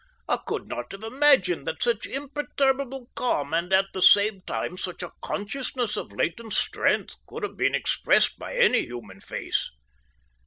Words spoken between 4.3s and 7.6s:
time such a consciousness of latent strength could have